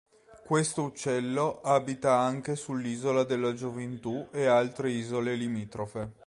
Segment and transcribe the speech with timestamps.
[0.43, 6.13] Questo uccello abita anche sull'isola della Gioventù e altre isole limitrofe.